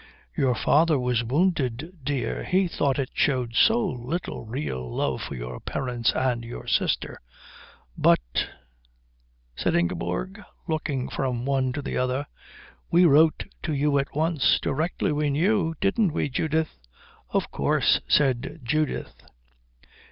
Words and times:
"Your 0.35 0.55
father 0.55 0.97
was 0.97 1.23
wounded, 1.23 1.99
dear. 2.03 2.43
He 2.43 2.67
thought 2.67 2.97
it 2.97 3.11
showed 3.13 3.53
so 3.53 3.85
little 3.85 4.47
real 4.47 4.91
love 4.95 5.21
for 5.21 5.35
your 5.35 5.59
parents 5.59 6.11
and 6.15 6.43
your 6.43 6.65
sister." 6.65 7.21
"But" 7.95 8.47
said 9.55 9.75
Ingeborg, 9.75 10.41
looking 10.67 11.07
from 11.07 11.45
one 11.45 11.71
to 11.73 11.83
the 11.83 11.97
other. 11.97 12.25
"We 12.89 13.05
wrote 13.05 13.43
to 13.61 13.73
you 13.75 13.99
at 13.99 14.15
once 14.15 14.57
directly 14.59 15.11
we 15.11 15.29
knew. 15.29 15.75
Didn't 15.79 16.13
we, 16.13 16.29
Judith?" 16.29 16.79
"Of 17.29 17.51
course," 17.51 18.01
said 18.07 18.61
Judith. 18.63 19.13